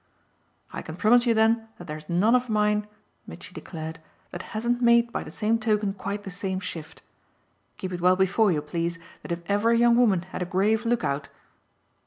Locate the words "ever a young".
9.47-9.95